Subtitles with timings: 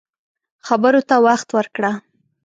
[0.67, 1.91] خبرو ته وخت ورکړه